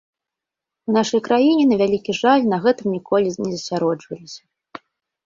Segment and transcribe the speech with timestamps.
[0.91, 4.41] У нашай краіне, на вялікі жаль, на гэтым ніколі засяроджваліся.